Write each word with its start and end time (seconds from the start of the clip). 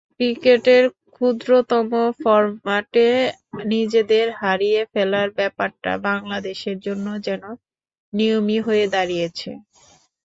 ক্রিকেটের 0.13 0.83
ক্ষুদ্রতম 1.13 1.87
ফরম্যাটে 2.21 3.07
নিজেদের 3.65 4.27
হারিয়ে 4.41 4.81
ফেলার 4.93 5.29
ব্যাপারটা 5.37 5.91
বাংলাদেশের 6.07 6.77
জন্য 6.85 7.07
যেন 7.27 7.43
নিয়মই 8.13 8.59
হয়ে 8.67 8.85
দাঁড়িয়েছে। 8.93 9.49